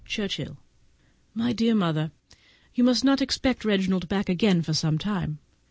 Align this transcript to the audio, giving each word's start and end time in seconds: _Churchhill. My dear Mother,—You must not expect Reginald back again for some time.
_Churchhill. 0.03 0.57
My 1.35 1.53
dear 1.53 1.75
Mother,—You 1.75 2.83
must 2.83 3.03
not 3.03 3.21
expect 3.21 3.63
Reginald 3.63 4.09
back 4.09 4.29
again 4.29 4.63
for 4.63 4.73
some 4.73 4.97
time. 4.97 5.37